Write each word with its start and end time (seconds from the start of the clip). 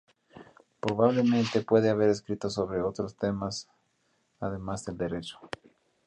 Probablemente 0.79 1.61
puede 1.61 1.91
haber 1.91 2.09
escrito 2.09 2.49
sobre 2.49 2.81
otros 2.81 3.15
temas 3.17 3.69
además 4.39 4.83
del 4.83 4.97
derecho. 4.97 5.37